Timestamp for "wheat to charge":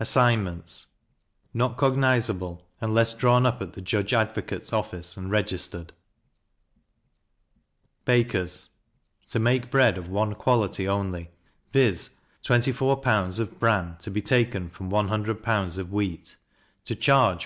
15.92-17.38